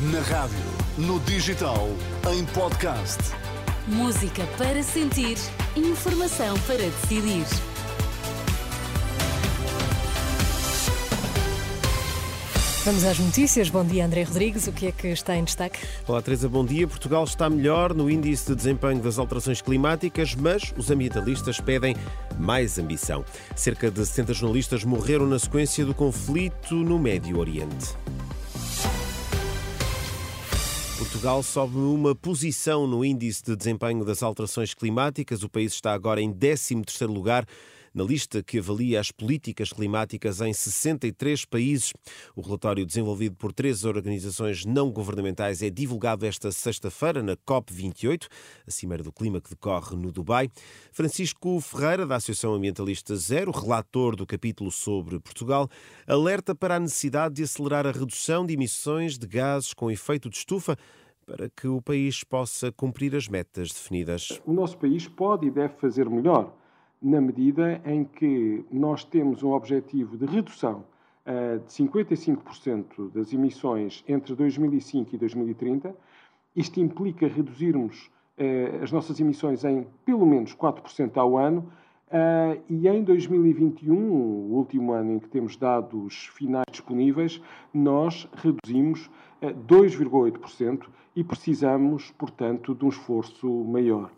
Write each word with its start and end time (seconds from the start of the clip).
Na 0.00 0.20
rádio, 0.20 0.56
no 0.96 1.20
digital, 1.20 1.86
em 2.32 2.42
podcast. 2.54 3.18
Música 3.86 4.46
para 4.56 4.82
sentir, 4.82 5.36
informação 5.76 6.58
para 6.60 6.78
decidir. 6.78 7.44
Vamos 12.82 13.04
às 13.04 13.18
notícias. 13.18 13.68
Bom 13.68 13.84
dia, 13.84 14.06
André 14.06 14.22
Rodrigues. 14.22 14.66
O 14.66 14.72
que 14.72 14.86
é 14.86 14.92
que 14.92 15.08
está 15.08 15.36
em 15.36 15.44
destaque? 15.44 15.80
Olá, 16.08 16.22
Teresa, 16.22 16.48
bom 16.48 16.64
dia. 16.64 16.88
Portugal 16.88 17.24
está 17.24 17.50
melhor 17.50 17.92
no 17.92 18.10
índice 18.10 18.46
de 18.46 18.54
desempenho 18.54 19.02
das 19.02 19.18
alterações 19.18 19.60
climáticas, 19.60 20.34
mas 20.34 20.72
os 20.78 20.90
ambientalistas 20.90 21.60
pedem 21.60 21.94
mais 22.38 22.78
ambição. 22.78 23.22
Cerca 23.54 23.90
de 23.90 24.06
70 24.06 24.32
jornalistas 24.32 24.82
morreram 24.82 25.26
na 25.26 25.38
sequência 25.38 25.84
do 25.84 25.92
conflito 25.92 26.74
no 26.74 26.98
Médio 26.98 27.38
Oriente. 27.38 27.94
Portugal 31.10 31.42
sobe 31.42 31.76
uma 31.76 32.14
posição 32.14 32.86
no 32.86 33.04
índice 33.04 33.42
de 33.42 33.56
desempenho 33.56 34.04
das 34.04 34.22
alterações 34.22 34.74
climáticas. 34.74 35.42
O 35.42 35.48
país 35.48 35.72
está 35.72 35.92
agora 35.92 36.22
em 36.22 36.32
13º 36.32 37.08
lugar 37.08 37.44
na 37.94 38.04
lista 38.04 38.42
que 38.42 38.58
avalia 38.58 39.00
as 39.00 39.10
políticas 39.10 39.72
climáticas 39.72 40.40
em 40.40 40.52
63 40.52 41.44
países. 41.44 41.92
O 42.34 42.40
relatório 42.40 42.86
desenvolvido 42.86 43.36
por 43.36 43.52
três 43.52 43.84
organizações 43.84 44.64
não 44.64 44.90
governamentais 44.90 45.62
é 45.62 45.70
divulgado 45.70 46.24
esta 46.24 46.52
sexta-feira 46.52 47.22
na 47.22 47.36
COP28, 47.36 48.26
a 48.66 48.70
Cimeira 48.70 49.02
do 49.02 49.12
Clima 49.12 49.40
que 49.40 49.50
decorre 49.50 49.96
no 49.96 50.12
Dubai. 50.12 50.48
Francisco 50.92 51.60
Ferreira, 51.60 52.06
da 52.06 52.16
Associação 52.16 52.54
Ambientalista 52.54 53.16
Zero, 53.16 53.50
relator 53.50 54.16
do 54.16 54.26
capítulo 54.26 54.70
sobre 54.70 55.18
Portugal, 55.18 55.68
alerta 56.06 56.54
para 56.54 56.76
a 56.76 56.80
necessidade 56.80 57.34
de 57.36 57.42
acelerar 57.42 57.86
a 57.86 57.92
redução 57.92 58.46
de 58.46 58.54
emissões 58.54 59.18
de 59.18 59.26
gases 59.26 59.74
com 59.74 59.90
efeito 59.90 60.30
de 60.30 60.36
estufa 60.36 60.76
para 61.26 61.48
que 61.48 61.68
o 61.68 61.80
país 61.80 62.24
possa 62.24 62.72
cumprir 62.72 63.14
as 63.14 63.28
metas 63.28 63.68
definidas. 63.68 64.40
O 64.44 64.52
nosso 64.52 64.76
país 64.76 65.06
pode 65.06 65.46
e 65.46 65.50
deve 65.50 65.74
fazer 65.74 66.08
melhor 66.10 66.52
na 67.02 67.20
medida 67.20 67.80
em 67.84 68.04
que 68.04 68.64
nós 68.70 69.04
temos 69.04 69.42
um 69.42 69.52
objetivo 69.52 70.16
de 70.16 70.26
redução 70.26 70.84
uh, 71.26 71.58
de 71.58 71.72
55% 71.72 73.10
das 73.12 73.32
emissões 73.32 74.04
entre 74.06 74.34
2005 74.34 75.14
e 75.14 75.18
2030. 75.18 75.94
Isto 76.54 76.80
implica 76.80 77.26
reduzirmos 77.26 78.10
uh, 78.38 78.82
as 78.82 78.92
nossas 78.92 79.18
emissões 79.18 79.64
em 79.64 79.86
pelo 80.04 80.26
menos 80.26 80.54
4% 80.54 81.16
ao 81.16 81.38
ano. 81.38 81.72
Uh, 82.08 82.60
e 82.68 82.88
em 82.88 83.02
2021, 83.04 83.94
o 83.94 84.56
último 84.56 84.92
ano 84.92 85.12
em 85.12 85.18
que 85.18 85.28
temos 85.28 85.56
dados 85.56 86.26
finais 86.34 86.66
disponíveis, 86.70 87.40
nós 87.72 88.28
reduzimos 88.34 89.08
2,8% 89.40 90.86
e 91.16 91.24
precisamos, 91.24 92.10
portanto, 92.18 92.74
de 92.74 92.84
um 92.84 92.88
esforço 92.88 93.48
maior. 93.48 94.10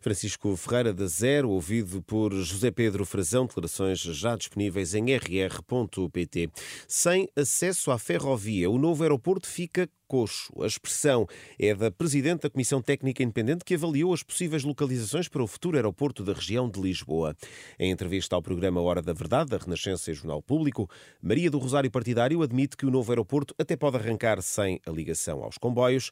Francisco 0.00 0.56
Ferreira 0.56 0.92
da 0.92 1.06
Zero, 1.06 1.50
ouvido 1.50 2.02
por 2.02 2.32
José 2.32 2.70
Pedro 2.70 3.04
Frazão, 3.04 3.46
declarações 3.46 4.00
já 4.00 4.36
disponíveis 4.36 4.94
em 4.94 5.14
rr.pt. 5.14 6.50
Sem 6.86 7.28
acesso 7.36 7.90
à 7.90 7.98
ferrovia, 7.98 8.70
o 8.70 8.78
novo 8.78 9.02
aeroporto 9.02 9.48
fica 9.48 9.88
coxo. 10.08 10.50
A 10.62 10.66
expressão 10.66 11.26
é 11.58 11.74
da 11.74 11.90
Presidente 11.90 12.42
da 12.42 12.50
Comissão 12.50 12.80
Técnica 12.80 13.22
Independente 13.22 13.64
que 13.64 13.74
avaliou 13.74 14.14
as 14.14 14.22
possíveis 14.22 14.64
localizações 14.64 15.28
para 15.28 15.42
o 15.42 15.46
futuro 15.46 15.76
aeroporto 15.76 16.24
da 16.24 16.32
região 16.32 16.68
de 16.68 16.80
Lisboa. 16.80 17.36
Em 17.78 17.90
entrevista 17.92 18.34
ao 18.34 18.42
programa 18.42 18.80
Hora 18.80 19.02
da 19.02 19.12
Verdade, 19.12 19.50
da 19.50 19.58
Renascença 19.58 20.10
e 20.10 20.14
Jornal 20.14 20.42
Público, 20.42 20.88
Maria 21.22 21.50
do 21.50 21.58
Rosário 21.58 21.90
Partidário 21.90 22.42
admite 22.42 22.76
que 22.76 22.86
o 22.86 22.90
novo 22.90 23.12
aeroporto 23.12 23.54
até 23.58 23.76
pode 23.76 23.98
arrancar 23.98 24.40
sem 24.40 24.80
a 24.86 24.90
ligação 24.90 25.44
aos 25.44 25.58
comboios, 25.58 26.10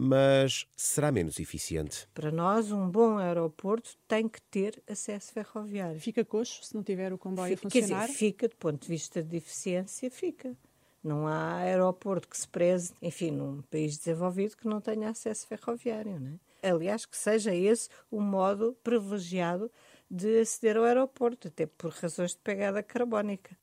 mas 0.00 0.64
será 0.76 1.10
menos 1.10 1.40
eficiente. 1.40 2.08
Para 2.14 2.30
nós, 2.30 2.70
um 2.70 2.88
bom 2.88 3.18
aeroporto 3.18 3.96
tem 4.06 4.28
que 4.28 4.40
ter 4.42 4.80
acesso 4.88 5.32
ferroviário. 5.32 5.98
Fica 6.00 6.24
coxo 6.24 6.62
se 6.62 6.72
não 6.72 6.84
tiver 6.84 7.12
o 7.12 7.18
comboio 7.18 7.56
fica, 7.56 7.66
a 7.66 7.70
funcionar? 7.70 8.00
Quer 8.02 8.06
dizer, 8.06 8.18
fica, 8.18 8.48
do 8.48 8.54
ponto 8.54 8.80
de 8.80 8.88
vista 8.88 9.20
de 9.20 9.36
eficiência, 9.36 10.08
fica. 10.08 10.56
Não 11.02 11.26
há 11.26 11.56
aeroporto 11.56 12.28
que 12.28 12.38
se 12.38 12.46
preze, 12.46 12.94
enfim, 13.02 13.32
num 13.32 13.60
país 13.62 13.98
desenvolvido 13.98 14.56
que 14.56 14.68
não 14.68 14.80
tenha 14.80 15.08
acesso 15.10 15.48
ferroviário. 15.48 16.20
Não 16.20 16.38
é? 16.62 16.70
Aliás, 16.70 17.04
que 17.04 17.16
seja 17.16 17.52
esse 17.52 17.88
o 18.08 18.20
modo 18.20 18.76
privilegiado 18.84 19.68
de 20.08 20.38
aceder 20.40 20.76
ao 20.76 20.84
aeroporto, 20.84 21.48
até 21.48 21.66
por 21.66 21.90
razões 21.90 22.32
de 22.32 22.38
pegada 22.38 22.84
carbónica. 22.84 23.58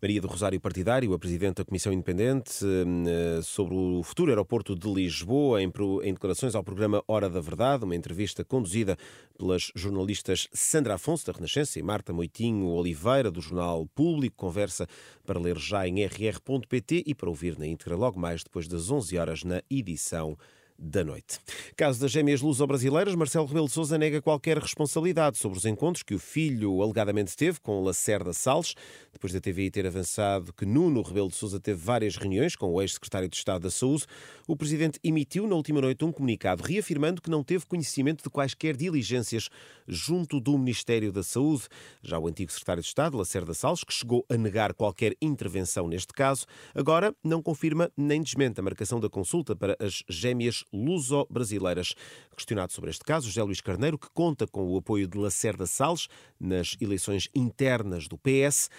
Maria 0.00 0.20
do 0.20 0.28
Rosário 0.28 0.60
Partidário, 0.60 1.12
a 1.12 1.18
Presidente 1.18 1.56
da 1.56 1.64
Comissão 1.64 1.92
Independente, 1.92 2.64
eh, 2.64 3.40
sobre 3.42 3.74
o 3.74 4.02
futuro 4.02 4.30
aeroporto 4.30 4.74
de 4.74 4.92
Lisboa, 4.92 5.62
em 5.62 5.70
declarações 6.12 6.54
ao 6.54 6.62
programa 6.62 7.02
Hora 7.06 7.28
da 7.28 7.40
Verdade, 7.40 7.84
uma 7.84 7.96
entrevista 7.96 8.44
conduzida 8.44 8.96
pelas 9.36 9.70
jornalistas 9.74 10.48
Sandra 10.52 10.94
Afonso, 10.94 11.26
da 11.26 11.32
Renascença, 11.32 11.78
e 11.78 11.82
Marta 11.82 12.12
Moitinho 12.12 12.66
Oliveira, 12.66 13.30
do 13.30 13.40
Jornal 13.40 13.86
Público. 13.94 14.36
Conversa 14.36 14.86
para 15.24 15.38
ler 15.38 15.58
já 15.58 15.86
em 15.86 16.04
rr.pt 16.04 17.04
e 17.06 17.14
para 17.14 17.28
ouvir 17.28 17.58
na 17.58 17.66
íntegra 17.66 17.96
logo 17.96 18.18
mais 18.18 18.42
depois 18.42 18.68
das 18.68 18.90
11 18.90 19.18
horas 19.18 19.44
na 19.44 19.62
edição 19.70 20.36
da 20.78 21.04
noite. 21.04 21.38
Caso 21.76 22.00
das 22.00 22.10
gêmeas 22.10 22.40
luso-brasileiras, 22.40 23.14
Marcelo 23.14 23.46
Rebelo 23.46 23.66
de 23.66 23.72
Sousa 23.72 23.96
nega 23.96 24.20
qualquer 24.20 24.58
responsabilidade 24.58 25.38
sobre 25.38 25.58
os 25.58 25.64
encontros 25.64 26.02
que 26.02 26.14
o 26.14 26.18
filho 26.18 26.82
alegadamente 26.82 27.36
teve 27.36 27.60
com 27.60 27.82
Lacerda 27.82 28.32
Salles, 28.32 28.74
depois 29.12 29.32
da 29.32 29.40
TVI 29.40 29.70
ter 29.70 29.86
avançado 29.86 30.52
que 30.52 30.66
Nuno 30.66 31.02
Rebelo 31.02 31.28
de 31.28 31.36
Sousa 31.36 31.58
teve 31.58 31.80
várias 31.80 32.16
reuniões 32.16 32.54
com 32.54 32.72
o 32.72 32.82
ex-secretário 32.82 33.28
de 33.28 33.36
Estado 33.36 33.62
da 33.62 33.70
Saúde, 33.70 34.04
o 34.46 34.56
presidente 34.56 34.98
emitiu 35.02 35.46
na 35.46 35.54
última 35.54 35.80
noite 35.80 36.04
um 36.04 36.12
comunicado 36.12 36.62
reafirmando 36.62 37.22
que 37.22 37.30
não 37.30 37.42
teve 37.42 37.64
conhecimento 37.66 38.22
de 38.22 38.30
quaisquer 38.30 38.76
diligências 38.76 39.48
junto 39.88 40.40
do 40.40 40.56
Ministério 40.58 41.10
da 41.10 41.22
Saúde. 41.22 41.64
Já 42.02 42.18
o 42.18 42.28
antigo 42.28 42.52
secretário 42.52 42.82
de 42.82 42.88
Estado, 42.88 43.16
Lacerda 43.16 43.54
Salles, 43.54 43.84
que 43.84 43.92
chegou 43.92 44.24
a 44.28 44.36
negar 44.36 44.74
qualquer 44.74 45.14
intervenção 45.20 45.88
neste 45.88 46.12
caso, 46.12 46.46
agora 46.74 47.14
não 47.24 47.42
confirma 47.42 47.90
nem 47.96 48.22
desmente 48.22 48.60
a 48.60 48.62
marcação 48.62 49.00
da 49.00 49.08
consulta 49.08 49.56
para 49.56 49.76
as 49.80 50.02
gêmeas 50.08 50.64
luso-brasileiras. 50.72 51.94
Questionado 52.36 52.72
sobre 52.72 52.90
este 52.90 53.04
caso, 53.04 53.26
José 53.26 53.42
Luís 53.42 53.60
Carneiro, 53.60 53.98
que 53.98 54.08
conta 54.12 54.46
com 54.46 54.66
o 54.66 54.76
apoio 54.76 55.06
de 55.06 55.18
Lacerda 55.18 55.66
Salles 55.66 56.08
nas 56.38 56.76
eleições 56.80 57.28
internas 57.34 58.08
do 58.08 58.18
PS, 58.18 58.70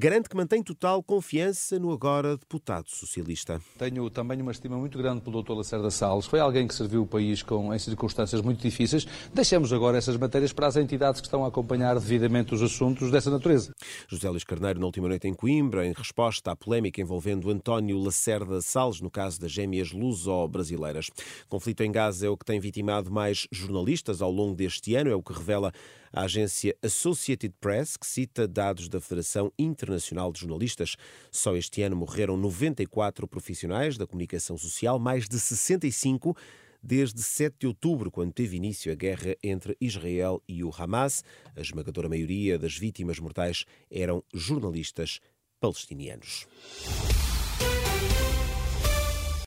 garante 0.00 0.28
que 0.28 0.36
mantém 0.36 0.62
total 0.62 1.02
confiança 1.02 1.76
no 1.76 1.90
agora 1.90 2.36
deputado 2.36 2.88
socialista. 2.88 3.60
Tenho 3.76 4.08
também 4.08 4.40
uma 4.40 4.52
estima 4.52 4.76
muito 4.76 4.96
grande 4.96 5.22
pelo 5.22 5.42
Dr. 5.42 5.54
Lacerda 5.54 5.90
Salles. 5.90 6.24
Foi 6.24 6.38
alguém 6.38 6.68
que 6.68 6.74
serviu 6.74 7.02
o 7.02 7.06
país 7.06 7.42
com, 7.42 7.74
em 7.74 7.78
circunstâncias 7.80 8.40
muito 8.40 8.62
difíceis. 8.62 9.04
Deixemos 9.34 9.72
agora 9.72 9.98
essas 9.98 10.16
matérias 10.16 10.52
para 10.52 10.68
as 10.68 10.76
entidades 10.76 11.20
que 11.20 11.26
estão 11.26 11.44
a 11.44 11.48
acompanhar 11.48 11.98
devidamente 11.98 12.54
os 12.54 12.62
assuntos 12.62 13.10
dessa 13.10 13.28
natureza. 13.28 13.74
José 14.06 14.30
Luís 14.30 14.44
Carneiro, 14.44 14.78
na 14.78 14.86
última 14.86 15.08
noite 15.08 15.26
em 15.26 15.34
Coimbra, 15.34 15.84
em 15.84 15.92
resposta 15.92 16.52
à 16.52 16.54
polémica 16.54 17.00
envolvendo 17.00 17.50
António 17.50 17.98
Lacerda 17.98 18.62
Salles, 18.62 19.00
no 19.00 19.10
caso 19.10 19.40
das 19.40 19.50
gêmeas 19.50 19.90
luso-brasileiras. 19.90 21.10
Conflito 21.48 21.82
em 21.82 21.90
Gaza 21.90 22.24
é 22.24 22.28
o 22.28 22.36
que 22.36 22.44
tem 22.44 22.60
vitimado 22.60 23.10
mais 23.10 23.48
jornalistas 23.50 24.22
ao 24.22 24.30
longo 24.30 24.54
deste 24.54 24.94
ano, 24.94 25.10
é 25.10 25.14
o 25.16 25.22
que 25.24 25.32
revela 25.32 25.72
a 26.12 26.22
agência 26.22 26.76
Associated 26.82 27.54
Press, 27.60 27.96
que 27.96 28.06
cita 28.06 28.46
dados 28.46 28.88
da 28.88 29.00
Federação 29.00 29.52
Internacional 29.58 30.32
de 30.32 30.40
Jornalistas. 30.40 30.96
Só 31.30 31.56
este 31.56 31.82
ano 31.82 31.96
morreram 31.96 32.36
94 32.36 33.26
profissionais 33.26 33.96
da 33.96 34.06
comunicação 34.06 34.56
social, 34.56 34.98
mais 34.98 35.28
de 35.28 35.38
65 35.38 36.36
desde 36.82 37.22
7 37.22 37.56
de 37.60 37.66
outubro, 37.66 38.10
quando 38.10 38.32
teve 38.32 38.56
início 38.56 38.92
a 38.92 38.94
guerra 38.94 39.36
entre 39.42 39.76
Israel 39.80 40.42
e 40.48 40.62
o 40.62 40.72
Hamas. 40.76 41.24
A 41.56 41.60
esmagadora 41.60 42.08
maioria 42.08 42.58
das 42.58 42.76
vítimas 42.76 43.18
mortais 43.18 43.64
eram 43.90 44.22
jornalistas 44.32 45.20
palestinianos. 45.60 46.46